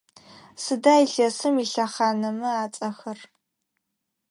Сыда 0.63 0.93
илъэсым 1.05 1.55
илъэхъанэмэ 1.63 2.49
ацӏэхэр? 2.63 3.19